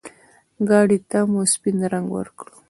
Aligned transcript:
ګاډي 0.69 0.97
ته 1.09 1.19
مو 1.29 1.41
سپين 1.53 1.77
رنګ 1.91 2.07
ورکړ. 2.13 2.47